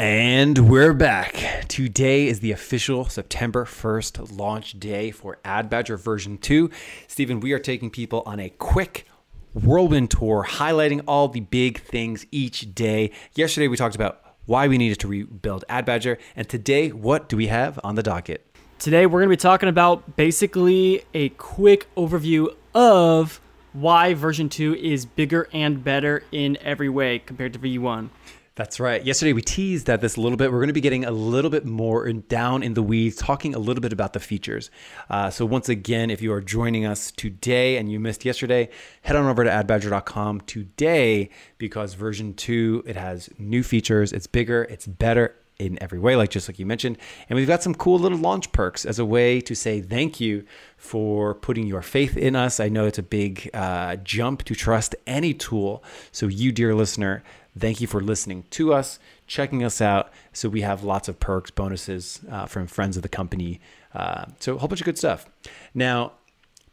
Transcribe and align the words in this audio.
And 0.00 0.70
we're 0.70 0.94
back. 0.94 1.66
Today 1.68 2.26
is 2.26 2.40
the 2.40 2.52
official 2.52 3.04
September 3.04 3.66
1st 3.66 4.34
launch 4.34 4.80
day 4.80 5.10
for 5.10 5.38
Ad 5.44 5.68
Badger 5.68 5.98
version 5.98 6.38
2. 6.38 6.70
Stephen, 7.06 7.38
we 7.38 7.52
are 7.52 7.58
taking 7.58 7.90
people 7.90 8.22
on 8.24 8.40
a 8.40 8.48
quick 8.48 9.06
whirlwind 9.52 10.10
tour, 10.10 10.46
highlighting 10.48 11.02
all 11.06 11.28
the 11.28 11.40
big 11.40 11.82
things 11.82 12.24
each 12.30 12.74
day. 12.74 13.10
Yesterday, 13.34 13.68
we 13.68 13.76
talked 13.76 13.94
about 13.94 14.22
why 14.46 14.68
we 14.68 14.78
needed 14.78 14.98
to 15.00 15.06
rebuild 15.06 15.66
Ad 15.68 15.84
Badger. 15.84 16.16
And 16.34 16.48
today, 16.48 16.92
what 16.92 17.28
do 17.28 17.36
we 17.36 17.48
have 17.48 17.78
on 17.84 17.94
the 17.94 18.02
docket? 18.02 18.46
Today, 18.78 19.04
we're 19.04 19.20
going 19.20 19.28
to 19.28 19.36
be 19.36 19.38
talking 19.38 19.68
about 19.68 20.16
basically 20.16 21.04
a 21.12 21.28
quick 21.28 21.94
overview 21.94 22.48
of 22.74 23.38
why 23.74 24.14
version 24.14 24.48
2 24.48 24.76
is 24.76 25.04
bigger 25.04 25.46
and 25.52 25.84
better 25.84 26.24
in 26.32 26.56
every 26.62 26.88
way 26.88 27.18
compared 27.18 27.52
to 27.52 27.58
V1. 27.58 28.08
That's 28.56 28.80
right. 28.80 29.02
Yesterday 29.02 29.32
we 29.32 29.42
teased 29.42 29.86
that 29.86 30.00
this 30.00 30.16
a 30.16 30.20
little 30.20 30.36
bit. 30.36 30.50
We're 30.50 30.58
going 30.58 30.68
to 30.68 30.74
be 30.74 30.80
getting 30.80 31.04
a 31.04 31.10
little 31.10 31.50
bit 31.50 31.64
more 31.64 32.12
down 32.12 32.62
in 32.62 32.74
the 32.74 32.82
weeds, 32.82 33.16
talking 33.16 33.54
a 33.54 33.58
little 33.58 33.80
bit 33.80 33.92
about 33.92 34.12
the 34.12 34.20
features. 34.20 34.70
Uh, 35.08 35.30
so 35.30 35.46
once 35.46 35.68
again, 35.68 36.10
if 36.10 36.20
you 36.20 36.32
are 36.32 36.40
joining 36.40 36.84
us 36.84 37.10
today 37.12 37.76
and 37.76 37.90
you 37.90 38.00
missed 38.00 38.24
yesterday, 38.24 38.68
head 39.02 39.16
on 39.16 39.26
over 39.26 39.44
to 39.44 39.50
adbadger.com 39.50 40.42
today 40.42 41.30
because 41.58 41.94
version 41.94 42.34
two 42.34 42.82
it 42.86 42.96
has 42.96 43.30
new 43.38 43.62
features. 43.62 44.12
It's 44.12 44.26
bigger. 44.26 44.64
It's 44.64 44.86
better 44.86 45.36
in 45.60 45.80
every 45.82 45.98
way, 45.98 46.16
like 46.16 46.30
just 46.30 46.48
like 46.48 46.58
you 46.58 46.66
mentioned. 46.66 46.98
And 47.28 47.36
we've 47.36 47.48
got 47.48 47.62
some 47.62 47.74
cool 47.74 47.98
little 47.98 48.18
launch 48.18 48.50
perks 48.52 48.84
as 48.84 48.98
a 48.98 49.04
way 49.04 49.40
to 49.42 49.54
say 49.54 49.80
thank 49.80 50.20
you 50.20 50.44
for 50.76 51.34
putting 51.34 51.66
your 51.66 51.82
faith 51.82 52.16
in 52.16 52.34
us. 52.34 52.60
I 52.60 52.68
know 52.68 52.86
it's 52.86 52.98
a 52.98 53.02
big 53.02 53.50
uh, 53.54 53.96
jump 53.96 54.44
to 54.44 54.54
trust 54.54 54.94
any 55.06 55.34
tool. 55.34 55.84
So 56.12 56.26
you, 56.26 56.52
dear 56.52 56.74
listener, 56.74 57.22
Thank 57.58 57.80
you 57.80 57.86
for 57.86 58.00
listening 58.00 58.44
to 58.50 58.72
us, 58.72 58.98
checking 59.26 59.64
us 59.64 59.80
out. 59.80 60.12
So 60.32 60.48
we 60.48 60.60
have 60.60 60.84
lots 60.84 61.08
of 61.08 61.18
perks, 61.18 61.50
bonuses 61.50 62.20
uh, 62.30 62.46
from 62.46 62.66
friends 62.66 62.96
of 62.96 63.02
the 63.02 63.08
company. 63.08 63.60
Uh, 63.92 64.26
so 64.38 64.54
a 64.54 64.58
whole 64.58 64.68
bunch 64.68 64.80
of 64.80 64.84
good 64.84 64.98
stuff. 64.98 65.26
Now, 65.74 66.12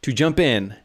to 0.04 0.14
jump 0.14 0.40
in, 0.40 0.76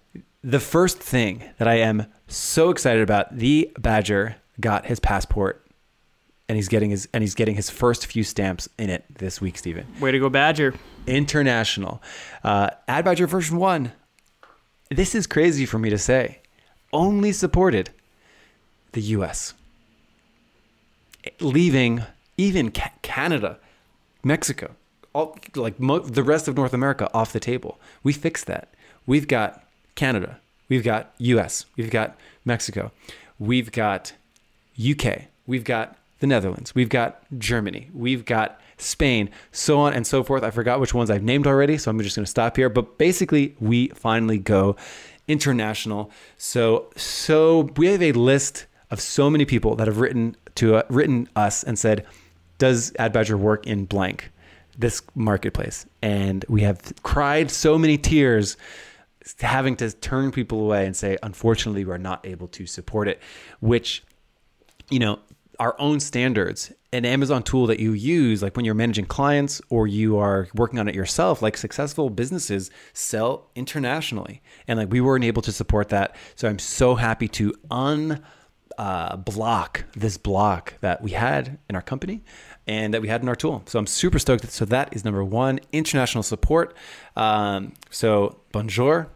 the 0.43 0.61
first 0.61 0.99
thing 0.99 1.45
that 1.59 1.69
I 1.69 1.75
am 1.75 2.07
so 2.27 2.71
excited 2.71 3.03
about, 3.03 3.37
the 3.37 3.71
Badger 3.79 4.37
got 4.61 4.87
his 4.87 4.99
passport 4.99 5.62
and 6.49 6.57
he's 6.57 6.69
getting 6.69 6.91
his 6.91 7.09
and 7.13 7.23
he's 7.23 7.35
getting 7.35 7.55
his 7.55 7.71
first 7.71 8.07
few 8.07 8.25
stamps 8.25 8.69
in 8.79 8.91
it 8.91 9.05
this 9.19 9.41
week, 9.41 9.59
Stephen. 9.59 9.87
Way 10.01 10.13
to 10.13 10.19
go, 10.19 10.29
Badger! 10.29 10.75
International, 11.07 12.03
uh, 12.45 12.71
Ad 12.89 13.05
Badger 13.05 13.27
version 13.27 13.57
one. 13.57 13.93
This 14.91 15.15
is 15.15 15.27
crazy 15.27 15.67
for 15.67 15.79
me 15.79 15.91
to 15.91 15.99
say. 15.99 16.41
Only 16.93 17.33
supported 17.33 17.91
the 18.93 19.01
U.S 19.01 19.55
leaving 21.41 22.03
even 22.37 22.71
ca- 22.71 22.93
Canada, 23.03 23.59
Mexico, 24.25 24.75
all 25.13 25.37
like 25.55 25.79
mo- 25.79 26.01
the 26.01 26.23
rest 26.23 26.49
of 26.49 26.57
North 26.57 26.73
America 26.73 27.09
off 27.15 27.33
the 27.33 27.41
table. 27.41 27.79
We 28.03 28.13
fixed 28.13 28.47
that. 28.47 28.69
We've 29.07 29.29
got 29.29 29.65
Canada, 29.95 30.39
we've 30.69 30.85
got 30.85 31.13
US, 31.19 31.67
we've 31.77 31.91
got 31.91 32.17
Mexico, 32.45 32.93
we've 33.39 33.73
got 33.73 34.13
UK, 34.79 35.23
we've 35.47 35.65
got 35.65 35.97
the 36.23 36.27
Netherlands, 36.29 36.73
we've 36.73 36.89
got 36.89 37.21
Germany, 37.37 37.91
we've 37.93 38.25
got 38.25 38.61
Spain, 38.79 39.29
so 39.51 39.81
on 39.81 39.93
and 39.93 40.07
so 40.07 40.23
forth. 40.23 40.45
I 40.45 40.53
forgot 40.53 40.79
which 40.79 40.95
ones 40.95 41.11
I've 41.11 41.25
named 41.25 41.49
already, 41.49 41.77
so 41.77 41.91
I'm 41.91 42.01
just 42.01 42.15
going 42.15 42.25
to 42.25 42.31
stop 42.31 42.57
here. 42.57 42.69
But 42.69 42.97
basically, 42.97 43.57
we 43.59 43.89
finally 43.89 44.39
go 44.39 44.77
international. 45.27 46.13
So 46.39 46.91
so 46.97 47.71
we 47.77 47.89
have 47.89 48.03
a 48.03 48.13
list 48.13 48.67
of 48.93 49.01
so 49.01 49.29
many 49.29 49.45
people 49.45 49.75
that 49.75 49.89
have 49.89 49.99
written 49.99 50.37
to 50.55 50.77
uh, 50.77 50.83
written 50.89 51.29
us 51.35 51.65
and 51.65 51.77
said, 51.77 52.07
"Does 52.59 52.93
Ad 53.01 53.13
Badger 53.13 53.37
work 53.37 53.67
in 53.67 53.85
blank 53.85 54.31
this 54.79 55.03
marketplace?" 55.17 55.87
And 56.03 56.45
we 56.49 56.61
have 56.63 56.93
cried 57.03 57.51
so 57.51 57.77
many 57.77 57.99
tears 57.99 58.57
having 59.41 59.75
to 59.77 59.91
turn 59.91 60.31
people 60.31 60.61
away 60.61 60.87
and 60.87 60.95
say, 60.95 61.19
"Unfortunately, 61.21 61.85
we're 61.85 61.99
not 61.99 62.25
able 62.25 62.47
to 62.49 62.65
support 62.65 63.09
it," 63.09 63.21
which 63.59 64.05
you 64.91 64.99
know, 64.99 65.19
our 65.59 65.75
own 65.79 66.01
standards 66.01 66.73
an 66.93 67.07
Amazon 67.07 67.43
tool 67.43 67.67
that 67.67 67.81
you 67.81 67.93
use, 67.93 68.43
like 68.43 68.55
when 68.55 68.65
you're 68.65 68.75
managing 68.75 69.07
clients 69.07 69.63
or 69.71 69.87
you 69.87 70.19
are 70.19 70.49
working 70.55 70.79
on 70.79 70.89
it 70.89 70.95
yourself, 70.95 71.41
like 71.41 71.57
successful 71.57 72.11
businesses 72.11 72.71
sell 72.93 73.49
internationally. 73.55 74.43
And 74.69 74.79
like 74.79 74.91
we 74.91 75.01
weren't 75.01 75.25
able 75.25 75.43
to 75.43 75.53
support 75.53 75.89
that. 75.89 76.15
So 76.37 76.49
I'm 76.49 76.59
so 76.59 76.95
happy 76.97 77.29
to 77.29 77.55
un 77.71 78.23
uh, 78.77 79.17
block, 79.17 79.85
this 79.95 80.19
block 80.19 80.75
that 80.81 81.03
we 81.03 81.13
had 81.13 81.59
in 81.69 81.77
our 81.77 81.83
company 81.83 82.23
and 82.67 82.93
that 82.93 83.01
we 83.01 83.09
had 83.09 83.23
in 83.23 83.29
our 83.29 83.37
tool. 83.37 83.63
So 83.67 83.79
I'm 83.79 83.87
super 83.87 84.19
stoked. 84.19 84.51
So 84.51 84.67
that 84.67 84.95
is 84.95 85.05
number 85.05 85.25
one, 85.25 85.61
international 85.73 86.23
support. 86.23 86.77
Um, 87.17 87.73
so 87.91 88.41
bonjour. 88.53 89.11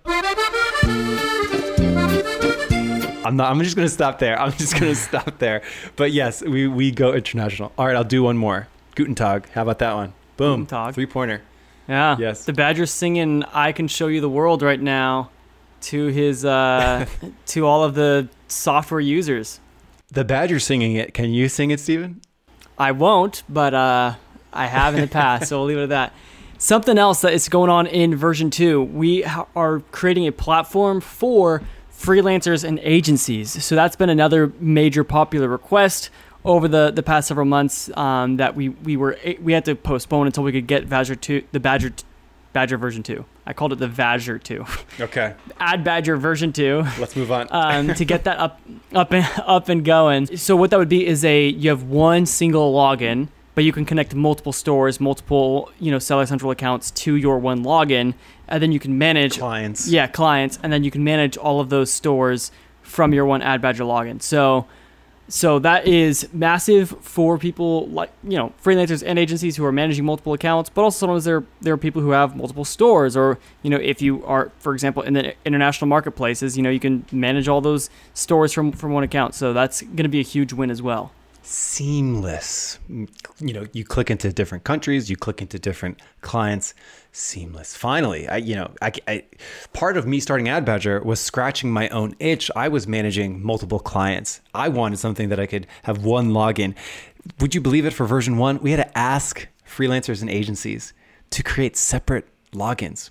I'm 3.27 3.37
not. 3.37 3.51
I'm 3.51 3.61
just 3.63 3.77
gonna 3.77 3.89
stop 3.89 4.19
there. 4.19 4.41
I'm 4.41 4.53
just 4.53 4.79
gonna 4.79 4.95
stop 5.11 5.39
there. 5.39 5.63
But 5.97 6.13
yes, 6.13 6.43
we 6.43 6.69
we 6.69 6.91
go 6.91 7.13
international. 7.15 7.73
All 7.77 7.87
right, 7.87 7.97
I'll 7.97 8.05
do 8.05 8.23
one 8.23 8.37
more. 8.37 8.69
Guten 8.95 9.15
Tag. 9.15 9.49
How 9.51 9.63
about 9.63 9.79
that 9.81 9.95
one? 9.95 10.15
Boom. 10.37 10.61
Guten 10.61 10.67
Tag. 10.67 10.95
Three 10.95 11.07
pointer. 11.07 11.43
Yeah. 11.89 12.17
Yes. 12.19 12.45
The 12.45 12.53
Badger's 12.53 12.91
singing 12.91 13.45
"I 13.53 13.73
Can 13.73 13.89
Show 13.89 14.07
You 14.07 14.21
the 14.21 14.29
World" 14.29 14.63
right 14.63 14.81
now 14.81 15.31
to 15.83 16.07
his 16.07 16.45
uh, 16.45 17.07
to 17.47 17.67
all 17.67 17.85
of 17.85 17.95
the 17.95 18.29
software 18.49 19.01
users. 19.01 19.61
The 20.13 20.25
Badger 20.25 20.61
singing 20.61 20.95
it. 20.95 21.15
Can 21.15 21.33
you 21.33 21.49
sing 21.49 21.71
it, 21.71 21.81
Steven? 21.81 22.21
I 22.79 22.93
won't, 22.93 23.43
but 23.49 23.75
uh, 23.75 24.15
I 24.53 24.67
have 24.67 24.95
in 24.95 25.01
the 25.01 25.07
past, 25.09 25.49
so 25.49 25.59
we'll 25.59 25.67
leave 25.67 25.79
it 25.79 25.85
at 25.85 25.89
that. 25.91 26.13
Something 26.59 26.97
else 26.97 27.21
that 27.21 27.33
is 27.33 27.49
going 27.49 27.71
on 27.71 27.87
in 27.87 28.15
version 28.17 28.51
two, 28.51 28.83
we 28.83 29.23
ha- 29.23 29.47
are 29.55 29.81
creating 29.93 30.27
a 30.27 30.33
platform 30.33 31.01
for 31.01 31.63
freelancers 31.99 32.65
and 32.65 32.79
agencies. 32.81 33.65
So 33.65 33.75
that's 33.75 33.97
been 33.97 34.11
another 34.11 34.53
major 34.61 35.05
popular 35.05 35.49
request 35.49 36.11
over 36.45 36.69
the, 36.69 36.91
the 36.91 37.03
past 37.03 37.29
several 37.29 37.47
months 37.47 37.91
um, 37.97 38.37
that 38.37 38.55
we, 38.55 38.69
we 38.69 38.97
were 38.97 39.19
we 39.41 39.53
had 39.53 39.65
to 39.65 39.75
postpone 39.75 40.27
until 40.27 40.45
we 40.45 40.53
could 40.53 40.67
get 40.67 40.89
Badger 40.89 41.17
two 41.17 41.43
the 41.53 41.61
Badger 41.61 41.93
Badger 42.53 42.79
version 42.79 43.03
two. 43.03 43.25
I 43.47 43.53
called 43.53 43.73
it 43.73 43.79
the 43.79 43.89
Badger 43.89 44.39
2. 44.39 44.65
Okay. 44.99 45.35
Ad 45.61 45.85
Badger 45.85 46.17
version 46.17 46.55
2. 46.55 46.83
Let's 46.99 47.15
move 47.15 47.31
on. 47.31 47.49
um, 47.51 47.95
to 47.95 48.05
get 48.05 48.25
that 48.25 48.39
up 48.39 48.61
up 48.95 49.13
and 49.13 49.27
up 49.47 49.69
and 49.69 49.85
going. 49.85 50.37
So 50.37 50.57
what 50.57 50.71
that 50.71 50.79
would 50.79 50.89
be 50.89 51.07
is 51.07 51.25
a 51.25 51.49
you 51.49 51.71
have 51.71 51.83
one 51.85 52.27
single 52.27 52.73
login, 52.73 53.29
but 53.57 53.65
you 53.65 53.73
can 53.73 53.87
connect 53.87 54.15
multiple 54.15 54.53
stores, 54.53 55.01
multiple, 55.01 55.73
you 55.81 55.91
know, 55.91 55.99
Seller 55.99 56.27
Central 56.27 56.51
accounts 56.51 56.91
to 56.91 57.17
your 57.17 57.39
one 57.39 57.65
login, 57.65 58.13
and 58.49 58.63
then 58.63 58.71
you 58.71 58.79
can 58.79 58.99
manage 58.99 59.39
clients. 59.39 59.89
Yeah, 59.89 60.07
clients, 60.07 60.59
and 60.63 60.71
then 60.71 60.85
you 60.85 60.91
can 60.91 61.03
manage 61.03 61.39
all 61.39 61.59
of 61.59 61.71
those 61.71 61.91
stores 61.91 62.53
from 62.83 63.15
your 63.15 63.25
one 63.25 63.41
Ad 63.41 63.63
Badger 63.63 63.85
login. 63.85 64.21
So 64.21 64.67
so 65.29 65.59
that 65.61 65.89
is 65.89 66.29
massive 66.35 66.91
for 67.01 67.39
people 67.39 67.89
like 67.89 68.13
you 68.23 68.37
know 68.37 68.53
freelancers 68.63 69.03
and 69.05 69.19
agencies 69.19 69.57
who 69.57 69.65
are 69.65 69.73
managing 69.73 70.05
multiple 70.05 70.35
accounts, 70.35 70.69
but 70.69 70.83
also 70.83 71.07
sometimes 71.07 71.25
there 71.25 71.43
there 71.63 71.73
are 71.73 71.79
people 71.79 72.03
who 72.03 72.11
have 72.11 72.37
multiple 72.37 72.65
stores, 72.67 73.17
or 73.17 73.39
you 73.63 73.71
know 73.71 73.79
if 73.79 74.03
you 74.03 74.23
are, 74.27 74.53
for 74.59 74.75
example, 74.75 75.03
in 75.03 75.15
the 75.15 75.35
international 75.47 75.89
marketplaces, 75.89 76.59
you 76.59 76.63
know 76.63 76.69
you 76.71 76.79
can 76.79 77.07
manage 77.11 77.49
all 77.49 77.63
those 77.63 77.89
stores 78.13 78.53
from 78.53 78.71
from 78.71 78.93
one 78.93 79.03
account. 79.03 79.35
So 79.35 79.55
that's 79.55 79.81
going 79.81 79.97
to 80.05 80.09
be 80.09 80.21
a 80.21 80.25
huge 80.25 80.53
win 80.53 80.71
as 80.71 80.83
well 80.83 81.11
seamless. 81.47 82.79
You 82.89 83.53
know, 83.53 83.67
you 83.73 83.85
click 83.85 84.11
into 84.11 84.33
different 84.33 84.65
countries, 84.65 85.09
you 85.09 85.17
click 85.17 85.41
into 85.41 85.59
different 85.59 86.03
clients, 86.21 86.75
seamless. 87.13 87.77
Finally, 87.77 88.29
I, 88.29 88.39
you 88.39 88.57
know, 88.57 88.73
I, 88.83 88.93
I, 89.07 89.25
part 89.73 89.97
of 89.97 90.07
me 90.07 90.19
starting 90.19 90.49
Ad 90.49 90.65
Badger 90.65 91.01
was 91.03 91.21
scratching 91.21 91.71
my 91.71 91.89
own 91.91 92.17
itch. 92.19 92.51
I 92.57 92.69
was 92.69 92.89
managing 92.89 93.43
multiple 93.45 93.79
clients. 93.79 94.41
I 94.55 94.69
wanted 94.69 94.99
something 94.99 95.29
that 95.29 95.39
I 95.39 95.47
could 95.47 95.69
have 95.85 96.05
one 96.05 96.31
login. 96.33 96.75
Would 97.39 97.55
you 97.55 97.61
believe 97.61 97.87
it? 97.87 97.93
For 97.93 98.07
version 98.07 98.39
one, 98.39 98.59
we 98.59 98.73
had 98.73 98.85
to 98.85 98.99
ask 98.99 99.47
freelancers 99.69 100.23
and 100.23 100.31
agencies 100.31 100.93
to 101.31 101.43
create 101.43 101.77
separate 101.77 102.27
logins 102.53 103.11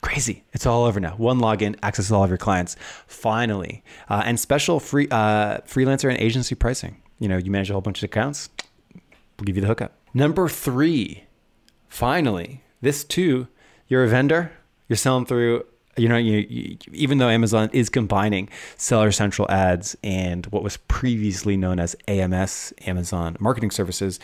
crazy. 0.00 0.42
It's 0.52 0.66
all 0.66 0.82
over 0.82 0.98
now. 0.98 1.14
One 1.16 1.38
login, 1.38 1.78
access 1.80 2.08
to 2.08 2.14
all 2.16 2.24
of 2.24 2.28
your 2.28 2.36
clients. 2.36 2.74
Finally, 3.06 3.84
uh, 4.08 4.22
and 4.24 4.38
special 4.38 4.80
free 4.80 5.06
uh, 5.12 5.58
freelancer 5.58 6.10
and 6.10 6.18
agency 6.18 6.56
pricing 6.56 7.01
you 7.22 7.28
know, 7.28 7.36
you 7.36 7.50
manage 7.50 7.70
a 7.70 7.72
whole 7.72 7.80
bunch 7.80 7.98
of 7.98 8.04
accounts, 8.04 8.50
we'll 8.92 9.44
give 9.44 9.56
you 9.56 9.62
the 9.62 9.68
hookup. 9.68 9.92
Number 10.12 10.48
three, 10.48 11.24
finally, 11.88 12.64
this 12.80 13.04
too, 13.04 13.46
you're 13.88 14.04
a 14.04 14.08
vendor, 14.08 14.52
you're 14.88 14.96
selling 14.96 15.24
through 15.24 15.64
you 15.96 16.08
know, 16.08 16.16
you, 16.16 16.46
you, 16.48 16.78
even 16.92 17.18
though 17.18 17.28
Amazon 17.28 17.68
is 17.74 17.90
combining 17.90 18.48
Seller 18.78 19.12
Central 19.12 19.50
ads 19.50 19.94
and 20.02 20.46
what 20.46 20.62
was 20.62 20.78
previously 20.78 21.54
known 21.56 21.78
as 21.78 21.94
AMS, 22.08 22.72
Amazon 22.86 23.36
Marketing 23.38 23.70
Services, 23.70 24.18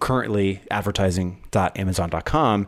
currently 0.00 0.62
advertising.amazon.com, 0.70 2.66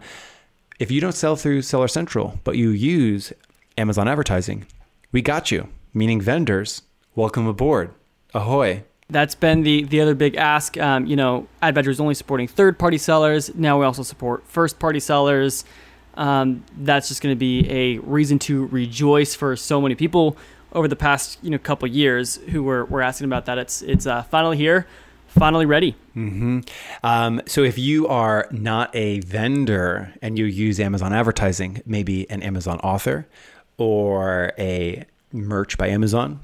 if 0.79 0.91
you 0.91 1.01
don't 1.01 1.15
sell 1.15 1.37
through 1.37 1.63
Seller 1.63 1.89
Central, 1.89 2.39
but 2.45 2.59
you 2.59 2.69
use 2.69 3.33
Amazon 3.79 4.09
advertising, 4.09 4.67
we 5.11 5.23
got 5.23 5.51
you, 5.51 5.69
meaning 5.95 6.21
vendors, 6.21 6.83
welcome 7.15 7.47
aboard. 7.47 7.95
Ahoy 8.35 8.85
That's 9.11 9.35
been 9.35 9.63
the 9.63 9.85
the 9.85 10.03
other 10.03 10.15
big 10.15 10.37
ask. 10.37 10.77
Um, 10.77 11.07
you 11.07 11.17
know, 11.17 11.49
AdBadger 11.63 11.89
is 11.89 11.99
only 11.99 12.13
supporting 12.13 12.47
third 12.47 12.79
party 12.79 12.99
sellers. 12.99 13.55
Now 13.55 13.81
we 13.81 13.87
also 13.87 14.03
support 14.03 14.47
first 14.47 14.79
party 14.79 15.01
sellers. 15.01 15.65
Um, 16.13 16.63
that's 16.77 17.09
just 17.09 17.23
going 17.23 17.35
to 17.35 17.39
be 17.39 17.67
a 17.71 17.99
reason 18.01 18.39
to 18.41 18.67
rejoice 18.67 19.35
for 19.35 19.57
so 19.57 19.81
many 19.81 19.95
people 19.95 20.37
over 20.73 20.89
the 20.89 20.97
past 20.97 21.39
you 21.43 21.49
know 21.49 21.57
couple 21.57 21.89
years 21.89 22.37
who 22.37 22.63
were, 22.63 22.85
were 22.85 23.01
asking 23.01 23.25
about 23.25 23.47
that. 23.47 23.57
It's 23.57 23.81
it's 23.81 24.07
uh, 24.07 24.25
finally 24.25 24.59
here, 24.59 24.87
finally 25.27 25.65
ready. 25.65 25.97
Mm-hmm. 26.15 26.61
Um, 27.03 27.41
so 27.47 27.63
if 27.63 27.79
you 27.79 28.09
are 28.09 28.47
not 28.51 28.95
a 28.95 29.21
vendor 29.21 30.13
and 30.21 30.39
you 30.39 30.45
use 30.45 30.79
Amazon 30.79 31.15
advertising, 31.15 31.81
maybe 31.87 32.29
an 32.29 32.43
Amazon 32.43 32.79
author 32.81 33.27
or 33.79 34.53
a 34.59 35.07
merch 35.33 35.79
by 35.79 35.89
Amazon 35.89 36.41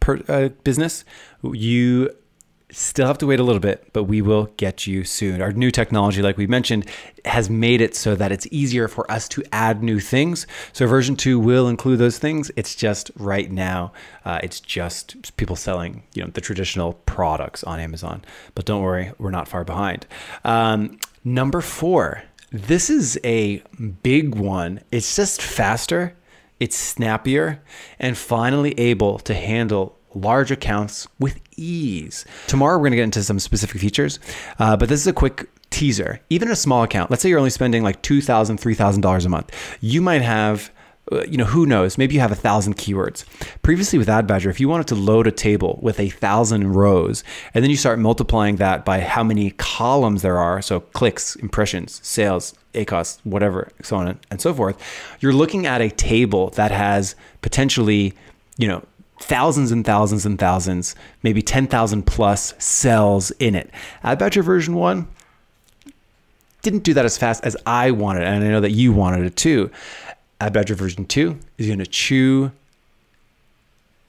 per, 0.00 0.20
uh, 0.28 0.48
business, 0.64 1.04
you 1.42 2.10
still 2.72 3.08
have 3.08 3.18
to 3.18 3.26
wait 3.26 3.40
a 3.40 3.42
little 3.42 3.60
bit, 3.60 3.92
but 3.92 4.04
we 4.04 4.22
will 4.22 4.46
get 4.56 4.86
you 4.86 5.02
soon. 5.02 5.42
Our 5.42 5.52
new 5.52 5.70
technology, 5.70 6.22
like 6.22 6.36
we 6.36 6.46
mentioned, 6.46 6.88
has 7.24 7.50
made 7.50 7.80
it 7.80 7.96
so 7.96 8.14
that 8.14 8.30
it's 8.30 8.46
easier 8.52 8.86
for 8.86 9.10
us 9.10 9.28
to 9.30 9.42
add 9.52 9.82
new 9.82 9.98
things. 9.98 10.46
So 10.72 10.86
version 10.86 11.16
two 11.16 11.40
will 11.40 11.68
include 11.68 11.98
those 11.98 12.18
things. 12.18 12.50
It's 12.54 12.76
just 12.76 13.10
right 13.16 13.50
now, 13.50 13.92
uh, 14.24 14.38
it's 14.42 14.60
just 14.60 15.36
people 15.36 15.56
selling, 15.56 16.04
you 16.14 16.22
know, 16.22 16.30
the 16.30 16.40
traditional 16.40 16.92
products 16.92 17.64
on 17.64 17.80
Amazon. 17.80 18.24
But 18.54 18.66
don't 18.66 18.82
worry, 18.82 19.12
we're 19.18 19.30
not 19.32 19.48
far 19.48 19.64
behind. 19.64 20.06
Um, 20.44 20.98
number 21.24 21.60
four. 21.60 22.22
This 22.52 22.90
is 22.90 23.16
a 23.22 23.62
big 24.02 24.34
one. 24.34 24.80
It's 24.90 25.14
just 25.14 25.40
faster, 25.40 26.16
it's 26.60 26.76
snappier, 26.76 27.62
and 27.98 28.16
finally 28.16 28.78
able 28.78 29.18
to 29.20 29.34
handle 29.34 29.98
large 30.14 30.50
accounts 30.50 31.08
with 31.18 31.40
ease. 31.56 32.24
Tomorrow, 32.46 32.76
we're 32.76 32.84
going 32.84 32.92
to 32.92 32.96
get 32.96 33.04
into 33.04 33.22
some 33.22 33.38
specific 33.38 33.80
features, 33.80 34.20
uh, 34.58 34.76
but 34.76 34.88
this 34.88 35.00
is 35.00 35.06
a 35.06 35.12
quick 35.12 35.48
teaser. 35.70 36.20
Even 36.30 36.50
a 36.50 36.56
small 36.56 36.82
account, 36.82 37.10
let's 37.10 37.22
say 37.22 37.28
you're 37.28 37.38
only 37.38 37.50
spending 37.50 37.82
like 37.82 38.02
$2,000, 38.02 38.58
$3,000 38.58 39.26
a 39.26 39.28
month, 39.28 39.78
you 39.80 40.00
might 40.00 40.22
have 40.22 40.70
Uh, 41.10 41.24
you 41.24 41.36
know, 41.36 41.44
who 41.44 41.66
knows? 41.66 41.98
Maybe 41.98 42.14
you 42.14 42.20
have 42.20 42.32
a 42.32 42.36
thousand 42.36 42.76
keywords. 42.76 43.24
Previously 43.62 43.98
with 43.98 44.08
AdBadger, 44.08 44.48
if 44.50 44.60
you 44.60 44.68
wanted 44.68 44.86
to 44.88 44.94
load 44.94 45.26
a 45.26 45.32
table 45.32 45.78
with 45.82 45.98
a 45.98 46.08
thousand 46.08 46.72
rows, 46.74 47.24
and 47.52 47.64
then 47.64 47.70
you 47.70 47.76
start 47.76 47.98
multiplying 47.98 48.56
that 48.56 48.84
by 48.84 49.00
how 49.00 49.24
many 49.24 49.50
columns 49.52 50.22
there 50.22 50.38
are, 50.38 50.62
so 50.62 50.80
clicks, 50.80 51.36
impressions, 51.36 52.00
sales, 52.04 52.54
ACOS, 52.74 53.18
whatever, 53.24 53.70
so 53.82 53.96
on 53.96 54.18
and 54.30 54.40
so 54.40 54.54
forth, 54.54 54.80
you're 55.20 55.32
looking 55.32 55.66
at 55.66 55.80
a 55.80 55.90
table 55.90 56.50
that 56.50 56.70
has 56.70 57.16
potentially, 57.42 58.14
you 58.56 58.68
know, 58.68 58.84
thousands 59.20 59.70
and 59.70 59.84
thousands 59.84 60.24
and 60.24 60.38
thousands, 60.38 60.94
maybe 61.22 61.42
10,000 61.42 62.02
plus 62.04 62.54
cells 62.58 63.30
in 63.32 63.54
it. 63.54 63.70
AdBadger 64.04 64.42
version 64.42 64.74
1 64.74 65.06
didn't 66.62 66.82
do 66.82 66.94
that 66.94 67.04
as 67.04 67.16
fast 67.16 67.44
as 67.44 67.56
I 67.66 67.90
wanted, 67.90 68.24
and 68.24 68.44
I 68.44 68.48
know 68.48 68.60
that 68.60 68.72
you 68.72 68.92
wanted 68.92 69.24
it 69.24 69.36
too. 69.36 69.70
AdBadger 70.40 70.74
version 70.74 71.04
2 71.04 71.38
is 71.58 71.66
going 71.66 71.78
to 71.78 71.86
chew, 71.86 72.50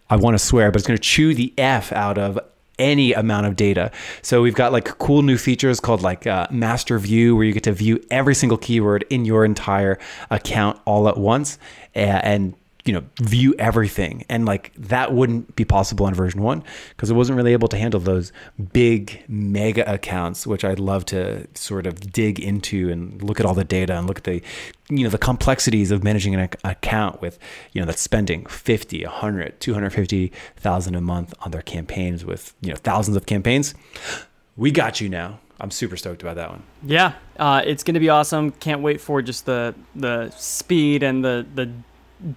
I 0.10 0.16
want 0.16 0.36
to 0.36 0.40
swear, 0.40 0.72
but 0.72 0.80
it's 0.80 0.88
going 0.88 0.98
to 0.98 1.04
chew 1.04 1.34
the 1.34 1.54
F 1.58 1.92
out 1.92 2.18
of 2.18 2.40
any 2.80 3.14
amount 3.14 3.46
of 3.46 3.56
data. 3.56 3.92
So 4.22 4.42
we've 4.42 4.56
got 4.56 4.72
like 4.72 4.86
cool 4.98 5.22
new 5.22 5.38
features 5.38 5.80
called 5.80 6.02
like 6.02 6.26
uh, 6.26 6.48
master 6.50 6.98
view, 6.98 7.36
where 7.36 7.46
you 7.46 7.54
get 7.54 7.64
to 7.64 7.74
view 7.74 8.04
every 8.10 8.34
single 8.34 8.58
keyword 8.58 9.06
in 9.10 9.26
your 9.26 9.46
entire 9.46 10.00
account 10.30 10.80
all 10.86 11.08
at 11.08 11.18
once. 11.18 11.60
And 11.94 12.56
you 12.86 12.94
know 12.94 13.04
view 13.22 13.54
everything 13.60 14.26
and 14.30 14.46
like 14.46 14.72
that 14.76 15.14
wouldn't 15.14 15.56
be 15.56 15.66
possible 15.66 16.06
on 16.06 16.14
version 16.14 16.42
1 16.42 16.64
because 16.90 17.10
it 17.10 17.14
wasn't 17.14 17.36
really 17.36 17.54
able 17.54 17.68
to 17.68 17.78
handle 17.78 18.00
those 18.00 18.32
big 18.74 19.24
mega 19.28 19.92
accounts 19.92 20.48
which 20.48 20.64
I'd 20.64 20.80
love 20.80 21.06
to 21.06 21.48
sort 21.56 21.86
of 21.86 22.12
dig 22.12 22.40
into 22.40 22.90
and 22.90 23.22
look 23.22 23.40
at 23.40 23.46
all 23.46 23.54
the 23.54 23.64
data 23.64 23.98
and 23.98 24.08
look 24.08 24.20
at 24.20 24.24
the 24.24 24.42
you 24.90 25.04
know 25.04 25.10
the 25.10 25.18
complexities 25.18 25.92
of 25.92 26.04
managing 26.04 26.36
an 26.36 26.50
account 26.64 27.22
with 27.22 27.38
you 27.74 27.82
know 27.82 27.86
that's 27.86 28.02
spending 28.02 28.46
50 28.46 29.04
100 29.04 29.60
250,000 29.60 30.96
a 30.96 31.02
month 31.02 31.34
on 31.42 31.52
their 31.52 31.62
campaigns 31.62 32.26
with 32.26 32.54
you 32.62 32.70
know 32.70 32.76
thousands 32.78 33.18
of 33.18 33.26
campaigns 33.26 33.76
we 34.58 34.72
got 34.72 35.02
you 35.02 35.10
now 35.10 35.40
I'm 35.60 35.70
super 35.70 35.96
stoked 35.96 36.24
about 36.24 36.38
that 36.38 36.50
one. 36.50 36.64
Yeah, 36.84 37.14
uh, 37.38 37.62
it's 37.64 37.84
going 37.84 37.94
to 37.94 38.00
be 38.00 38.10
awesome. 38.10 38.50
Can't 38.50 38.82
wait 38.82 39.00
for 39.00 39.22
just 39.22 39.46
the 39.46 39.76
the 39.96 40.32
speed 40.32 41.04
and 41.04 41.24
the 41.24 41.46
the 41.54 41.72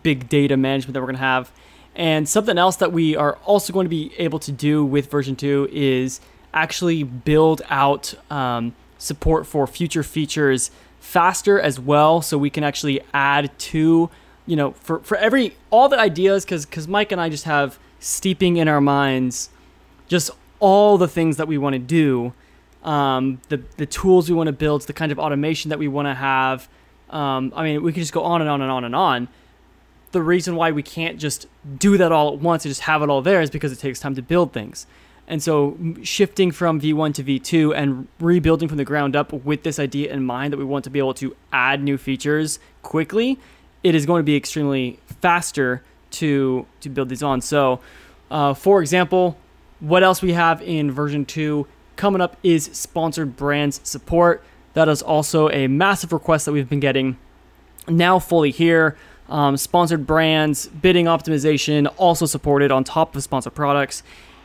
big 0.03 0.29
data 0.29 0.57
management 0.57 0.95
that 0.95 1.01
we're 1.01 1.07
going 1.07 1.17
to 1.17 1.23
have. 1.23 1.53
And 1.95 2.29
something 2.29 2.59
else 2.59 2.77
that 2.77 2.93
we 2.93 3.15
are 3.17 3.39
also 3.45 3.73
going 3.73 3.85
to 3.85 3.91
be 3.91 4.13
able 4.19 4.39
to 4.41 4.53
do 4.53 4.85
with 4.85 5.11
version 5.11 5.37
2 5.37 5.69
is 5.73 6.21
actually 6.53 7.03
build 7.03 7.63
out 7.69 8.15
um, 8.31 8.75
support 8.99 9.47
for 9.47 9.67
future 9.67 10.03
features 10.03 10.71
faster 10.99 11.61
as 11.61 11.79
well. 11.79 12.21
So 12.23 12.37
we 12.37 12.51
can 12.51 12.65
actually 12.65 13.01
add 13.13 13.57
to, 13.59 14.11
you 14.47 14.57
know, 14.57 14.73
for, 14.73 15.01
for 15.01 15.17
every, 15.17 15.57
all 15.71 15.89
the 15.89 15.99
ideas, 15.99 16.45
because 16.45 16.67
because 16.67 16.89
Mike 16.89 17.13
and 17.13 17.21
I 17.21 17.29
just 17.29 17.45
have 17.45 17.79
steeping 18.01 18.57
in 18.57 18.69
our 18.69 18.81
minds 18.81 19.51
just 20.07 20.31
all 20.61 20.99
the 20.99 21.09
things 21.09 21.37
that 21.39 21.49
we 21.49 21.57
want 21.57 21.75
to 21.75 21.79
do, 21.79 22.33
um, 22.83 23.41
the, 23.49 23.63
the 23.77 23.87
tools 23.87 24.29
we 24.29 24.37
want 24.37 24.49
to 24.49 24.53
build, 24.53 24.83
the 24.83 24.93
kind 24.93 25.11
of 25.13 25.19
automation 25.19 25.71
that 25.71 25.79
we 25.79 25.89
want 25.89 26.07
to 26.07 26.15
have. 26.15 26.69
Um, 27.11 27.53
I 27.55 27.63
mean, 27.63 27.83
we 27.83 27.93
could 27.93 28.01
just 28.01 28.13
go 28.13 28.23
on 28.23 28.41
and 28.41 28.51
on 28.51 28.61
and 28.61 28.71
on 28.71 28.85
and 28.85 28.95
on 28.95 29.29
the 30.15 30.23
reason 30.23 30.57
why 30.57 30.71
we 30.71 30.83
can't 30.83 31.19
just 31.19 31.47
do 31.79 31.99
that 31.99 32.11
all 32.11 32.33
at 32.33 32.39
once 32.39 32.65
and 32.65 32.71
just 32.71 32.83
have 32.83 33.03
it 33.03 33.11
all 33.11 33.21
there 33.21 33.43
is 33.43 33.51
because 33.51 33.71
it 33.71 33.79
takes 33.79 34.01
time 34.01 34.15
to 34.15 34.23
build 34.23 34.55
things. 34.55 34.87
And 35.27 35.43
so 35.43 35.77
shifting 36.03 36.51
from 36.51 36.81
V1 36.81 37.15
to 37.15 37.25
V2 37.25 37.75
and 37.77 38.09
rebuilding 38.21 38.69
from 38.69 38.79
the 38.79 38.85
ground 38.85 39.17
up 39.17 39.33
with 39.33 39.63
this 39.63 39.79
idea 39.79 40.13
in 40.13 40.25
mind 40.25 40.53
that 40.53 40.59
we 40.59 40.65
want 40.65 40.85
to 40.85 40.91
be 40.91 40.99
able 40.99 41.15
to 41.15 41.37
add 41.53 41.83
new 41.83 41.99
features 41.99 42.59
quickly, 42.83 43.39
it 43.83 43.95
is 43.95 44.07
going 44.07 44.21
to 44.21 44.25
be 44.25 44.37
extremely 44.37 44.99
faster 45.21 45.83
to 46.13 46.67
to 46.81 46.89
build 46.89 47.09
these 47.09 47.23
on. 47.23 47.41
So, 47.41 47.81
uh, 48.31 48.55
for 48.55 48.81
example, 48.81 49.37
what 49.81 50.03
else 50.03 50.23
we 50.23 50.33
have 50.33 50.63
in 50.63 50.91
version 50.91 51.25
2 51.25 51.67
coming 51.97 52.21
up 52.21 52.37
is 52.43 52.65
sponsored 52.73 53.37
brands 53.37 53.81
support. 53.83 54.43
That 54.75 54.89
is 54.89 55.03
also 55.03 55.51
a 55.51 55.69
massive 55.69 56.13
request 56.13 56.47
that 56.47 56.53
we've 56.53 56.69
been 56.69 56.81
getting 56.81 57.17
now 57.89 58.19
fully 58.19 58.51
here. 58.51 58.97
Um, 59.29 59.57
sponsored 59.57 60.07
brands, 60.07 60.67
bidding 60.67 61.07
optimization 61.07 61.93
also 61.97 62.27
supported 62.27 62.71
on 62.71 62.85
top 62.85 63.17
of 63.17 63.23
sponsored 63.23 63.55
products. 63.55 64.03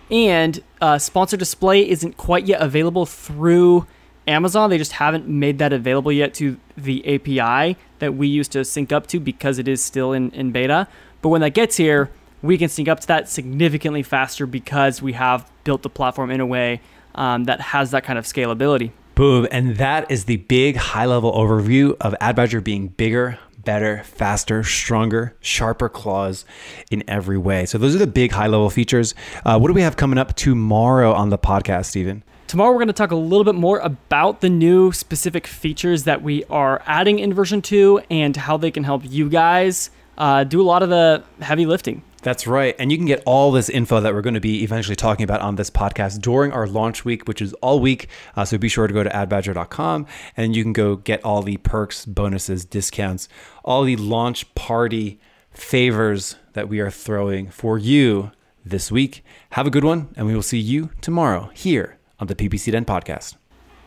And 0.09 0.63
uh, 0.81 0.97
sponsored 0.97 1.39
display 1.39 1.87
isn't 1.87 2.17
quite 2.17 2.45
yet 2.45 2.61
available 2.61 3.05
through 3.05 3.85
Amazon. 4.27 4.69
They 4.69 4.77
just 4.77 4.93
haven't 4.93 5.27
made 5.27 5.59
that 5.59 5.73
available 5.73 6.11
yet 6.11 6.33
to 6.35 6.57
the 6.77 7.05
API 7.05 7.77
that 7.99 8.15
we 8.15 8.27
used 8.27 8.51
to 8.53 8.63
sync 8.63 8.91
up 8.91 9.07
to 9.07 9.19
because 9.19 9.59
it 9.59 9.67
is 9.67 9.83
still 9.83 10.13
in, 10.13 10.31
in 10.31 10.51
beta. 10.51 10.87
But 11.21 11.29
when 11.29 11.41
that 11.41 11.53
gets 11.53 11.77
here, 11.77 12.09
we 12.41 12.57
can 12.57 12.69
sync 12.69 12.87
up 12.87 13.01
to 13.01 13.07
that 13.07 13.27
significantly 13.27 14.03
faster 14.03 14.45
because 14.45 15.01
we 15.01 15.13
have 15.13 15.49
built 15.63 15.83
the 15.83 15.89
platform 15.89 16.31
in 16.31 16.39
a 16.39 16.45
way 16.45 16.81
um, 17.15 17.43
that 17.45 17.59
has 17.59 17.91
that 17.91 18.03
kind 18.03 18.17
of 18.17 18.25
scalability. 18.25 18.91
Boom. 19.15 19.47
And 19.51 19.75
that 19.75 20.09
is 20.09 20.25
the 20.25 20.37
big 20.37 20.77
high 20.77 21.05
level 21.05 21.33
overview 21.33 21.97
of 21.99 22.15
AdBadger 22.21 22.63
being 22.63 22.87
bigger, 22.87 23.37
better, 23.69 24.01
faster, 24.03 24.63
stronger, 24.63 25.35
sharper 25.41 25.87
claws 25.87 26.43
in 26.89 27.03
every 27.07 27.37
way. 27.37 27.67
So 27.67 27.77
those 27.77 27.93
are 27.93 27.99
the 27.99 28.07
big 28.07 28.31
high 28.31 28.47
level 28.47 28.67
features. 28.71 29.13
Uh, 29.45 29.59
what 29.59 29.67
do 29.67 29.75
we 29.75 29.83
have 29.83 29.95
coming 29.95 30.17
up 30.17 30.35
tomorrow 30.35 31.13
on 31.13 31.29
the 31.29 31.37
podcast, 31.37 31.85
Stephen? 31.85 32.23
Tomorrow, 32.47 32.71
we're 32.71 32.79
going 32.79 32.87
to 32.87 32.93
talk 32.93 33.11
a 33.11 33.15
little 33.15 33.43
bit 33.43 33.53
more 33.53 33.77
about 33.77 34.41
the 34.41 34.49
new 34.49 34.91
specific 34.91 35.45
features 35.45 36.05
that 36.05 36.23
we 36.23 36.43
are 36.45 36.81
adding 36.87 37.19
in 37.19 37.31
version 37.31 37.61
2 37.61 38.01
and 38.09 38.35
how 38.35 38.57
they 38.57 38.71
can 38.71 38.83
help 38.83 39.03
you 39.05 39.29
guys 39.29 39.91
uh, 40.17 40.43
do 40.43 40.59
a 40.59 40.65
lot 40.65 40.81
of 40.81 40.89
the 40.89 41.23
heavy 41.39 41.67
lifting. 41.67 42.01
That's 42.21 42.45
right. 42.45 42.75
And 42.77 42.91
you 42.91 42.97
can 42.97 43.05
get 43.05 43.23
all 43.25 43.51
this 43.51 43.69
info 43.69 44.01
that 44.01 44.13
we're 44.13 44.21
going 44.21 44.33
to 44.33 44.39
be 44.41 44.63
eventually 44.63 44.95
talking 44.95 45.23
about 45.23 45.41
on 45.41 45.55
this 45.55 45.69
podcast 45.69 46.21
during 46.21 46.51
our 46.51 46.67
launch 46.67 47.05
week, 47.05 47.27
which 47.27 47.41
is 47.41 47.53
all 47.55 47.79
week. 47.79 48.09
Uh, 48.35 48.45
so 48.45 48.57
be 48.57 48.69
sure 48.69 48.87
to 48.87 48.93
go 48.93 49.03
to 49.03 49.09
adbadger.com 49.09 50.05
and 50.35 50.55
you 50.55 50.63
can 50.63 50.73
go 50.73 50.97
get 50.97 51.23
all 51.23 51.41
the 51.41 51.57
perks, 51.57 52.05
bonuses, 52.05 52.65
discounts, 52.65 53.29
all 53.63 53.83
the 53.83 53.95
launch 53.95 54.53
party 54.55 55.19
favors 55.51 56.35
that 56.53 56.69
we 56.69 56.79
are 56.79 56.91
throwing 56.91 57.49
for 57.49 57.77
you 57.77 58.31
this 58.65 58.91
week. 58.91 59.23
Have 59.51 59.67
a 59.67 59.71
good 59.71 59.83
one, 59.83 60.09
and 60.15 60.27
we 60.27 60.35
will 60.35 60.41
see 60.41 60.59
you 60.59 60.89
tomorrow 61.01 61.49
here 61.53 61.97
on 62.19 62.27
the 62.27 62.35
PPC 62.35 62.71
Den 62.71 62.85
podcast. 62.85 63.35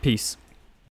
Peace. 0.01 0.37